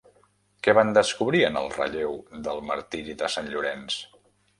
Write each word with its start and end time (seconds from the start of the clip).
Què 0.67 0.73
van 0.77 0.93
descobrir 0.97 1.41
en 1.49 1.59
el 1.61 1.69
relleu 1.73 2.15
del 2.47 2.63
Martiri 2.71 3.15
de 3.21 3.29
Sant 3.35 3.53
Llorenç? 3.53 3.99